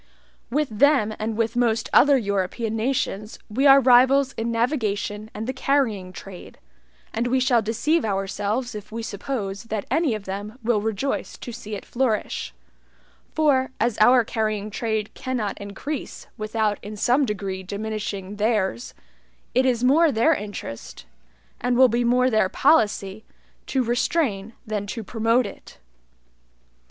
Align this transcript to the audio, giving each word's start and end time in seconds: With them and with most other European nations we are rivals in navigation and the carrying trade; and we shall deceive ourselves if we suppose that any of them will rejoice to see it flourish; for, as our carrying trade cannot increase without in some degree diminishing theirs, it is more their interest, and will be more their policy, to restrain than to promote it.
With 0.49 0.69
them 0.79 1.13
and 1.19 1.37
with 1.37 1.55
most 1.55 1.87
other 1.93 2.17
European 2.17 2.75
nations 2.75 3.37
we 3.51 3.67
are 3.67 3.79
rivals 3.79 4.33
in 4.33 4.51
navigation 4.51 5.29
and 5.35 5.45
the 5.45 5.53
carrying 5.53 6.11
trade; 6.11 6.57
and 7.13 7.27
we 7.27 7.39
shall 7.39 7.61
deceive 7.61 8.03
ourselves 8.03 8.73
if 8.73 8.91
we 8.91 9.03
suppose 9.03 9.65
that 9.65 9.85
any 9.91 10.15
of 10.15 10.23
them 10.23 10.57
will 10.63 10.81
rejoice 10.81 11.37
to 11.37 11.51
see 11.51 11.75
it 11.75 11.85
flourish; 11.85 12.51
for, 13.35 13.69
as 13.79 13.99
our 13.99 14.23
carrying 14.25 14.71
trade 14.71 15.13
cannot 15.13 15.61
increase 15.61 16.25
without 16.35 16.79
in 16.83 16.97
some 16.97 17.23
degree 17.23 17.61
diminishing 17.61 18.37
theirs, 18.37 18.95
it 19.53 19.67
is 19.67 19.83
more 19.83 20.11
their 20.11 20.33
interest, 20.33 21.05
and 21.59 21.77
will 21.77 21.87
be 21.89 22.03
more 22.03 22.31
their 22.31 22.49
policy, 22.49 23.23
to 23.67 23.83
restrain 23.83 24.53
than 24.65 24.87
to 24.87 25.03
promote 25.03 25.45
it. 25.45 25.77